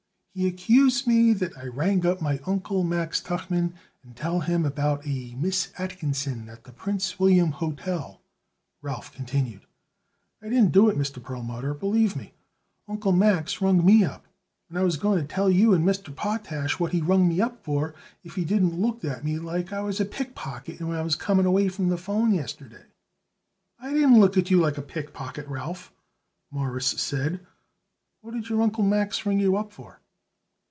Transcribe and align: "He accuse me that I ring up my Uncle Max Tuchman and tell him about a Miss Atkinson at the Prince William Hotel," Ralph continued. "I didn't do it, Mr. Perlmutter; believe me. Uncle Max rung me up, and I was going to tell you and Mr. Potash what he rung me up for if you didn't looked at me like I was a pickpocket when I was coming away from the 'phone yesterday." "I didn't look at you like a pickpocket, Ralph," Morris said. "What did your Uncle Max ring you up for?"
"He 0.33 0.47
accuse 0.47 1.05
me 1.05 1.33
that 1.33 1.57
I 1.57 1.63
ring 1.63 2.05
up 2.05 2.21
my 2.21 2.39
Uncle 2.47 2.85
Max 2.85 3.19
Tuchman 3.19 3.73
and 4.01 4.15
tell 4.15 4.39
him 4.39 4.63
about 4.65 5.05
a 5.05 5.35
Miss 5.35 5.73
Atkinson 5.77 6.47
at 6.47 6.63
the 6.63 6.71
Prince 6.71 7.19
William 7.19 7.51
Hotel," 7.51 8.21
Ralph 8.81 9.11
continued. 9.11 9.65
"I 10.41 10.47
didn't 10.47 10.71
do 10.71 10.87
it, 10.87 10.97
Mr. 10.97 11.21
Perlmutter; 11.21 11.73
believe 11.73 12.15
me. 12.15 12.31
Uncle 12.87 13.11
Max 13.11 13.59
rung 13.59 13.85
me 13.85 14.05
up, 14.05 14.25
and 14.69 14.79
I 14.79 14.83
was 14.83 14.95
going 14.95 15.19
to 15.19 15.27
tell 15.27 15.51
you 15.51 15.73
and 15.73 15.83
Mr. 15.85 16.15
Potash 16.15 16.79
what 16.79 16.93
he 16.93 17.01
rung 17.01 17.27
me 17.27 17.41
up 17.41 17.61
for 17.65 17.93
if 18.23 18.37
you 18.37 18.45
didn't 18.45 18.79
looked 18.81 19.03
at 19.03 19.25
me 19.25 19.37
like 19.37 19.73
I 19.73 19.81
was 19.81 19.99
a 19.99 20.05
pickpocket 20.05 20.79
when 20.79 20.95
I 20.97 21.01
was 21.01 21.17
coming 21.17 21.45
away 21.45 21.67
from 21.67 21.89
the 21.89 21.97
'phone 21.97 22.33
yesterday." 22.33 22.85
"I 23.79 23.91
didn't 23.93 24.21
look 24.21 24.37
at 24.37 24.49
you 24.49 24.61
like 24.61 24.77
a 24.77 24.81
pickpocket, 24.81 25.45
Ralph," 25.49 25.91
Morris 26.51 26.87
said. 26.87 27.45
"What 28.21 28.33
did 28.33 28.47
your 28.47 28.61
Uncle 28.61 28.85
Max 28.85 29.25
ring 29.25 29.41
you 29.41 29.57
up 29.57 29.73
for?" 29.73 29.97